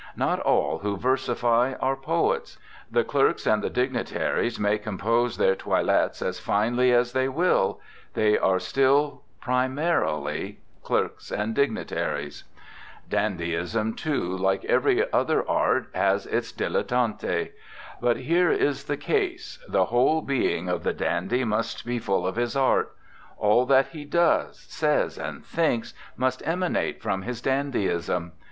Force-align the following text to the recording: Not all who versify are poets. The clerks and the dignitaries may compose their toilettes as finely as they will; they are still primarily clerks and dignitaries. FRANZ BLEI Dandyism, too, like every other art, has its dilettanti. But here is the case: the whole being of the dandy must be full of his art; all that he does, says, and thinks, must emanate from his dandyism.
Not 0.15 0.39
all 0.39 0.79
who 0.79 0.97
versify 0.97 1.75
are 1.79 1.95
poets. 1.95 2.57
The 2.89 3.03
clerks 3.03 3.45
and 3.45 3.61
the 3.61 3.69
dignitaries 3.69 4.59
may 4.59 4.79
compose 4.79 5.37
their 5.37 5.55
toilettes 5.55 6.23
as 6.23 6.39
finely 6.39 6.91
as 6.91 7.13
they 7.13 7.29
will; 7.29 7.79
they 8.15 8.35
are 8.35 8.59
still 8.59 9.21
primarily 9.39 10.57
clerks 10.81 11.29
and 11.31 11.53
dignitaries. 11.53 12.45
FRANZ 13.11 13.11
BLEI 13.37 13.51
Dandyism, 13.51 13.93
too, 13.95 14.35
like 14.35 14.65
every 14.65 15.05
other 15.13 15.47
art, 15.47 15.89
has 15.93 16.25
its 16.25 16.51
dilettanti. 16.51 17.51
But 18.01 18.17
here 18.17 18.49
is 18.49 18.85
the 18.85 18.97
case: 18.97 19.59
the 19.69 19.85
whole 19.85 20.23
being 20.23 20.67
of 20.67 20.81
the 20.81 20.93
dandy 20.93 21.43
must 21.43 21.85
be 21.85 21.99
full 21.99 22.25
of 22.25 22.37
his 22.37 22.55
art; 22.55 22.91
all 23.37 23.67
that 23.67 23.89
he 23.89 24.03
does, 24.05 24.61
says, 24.67 25.19
and 25.19 25.45
thinks, 25.45 25.93
must 26.17 26.41
emanate 26.47 27.03
from 27.03 27.21
his 27.21 27.39
dandyism. 27.39 28.31